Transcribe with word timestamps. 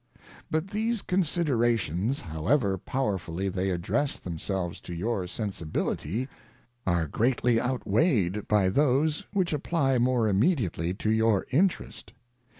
ŌĆö 0.15 0.19
But 0.49 0.67
these 0.71 1.03
considerations, 1.03 2.21
however 2.21 2.75
power 2.79 3.19
fully 3.19 3.49
they 3.49 3.69
address 3.69 4.17
themselves 4.17 4.81
to 4.81 4.95
your 4.95 5.27
sensi 5.27 5.63
bility, 5.65 6.27
are 6.87 7.05
greatly 7.05 7.61
outweighed 7.61 8.47
by 8.47 8.69
those 8.69 9.27
which 9.31 9.53
apply 9.53 9.99
more 9.99 10.27
immediately 10.27 10.95
to 10.95 11.11
your 11.11 11.45
Interest. 11.51 12.13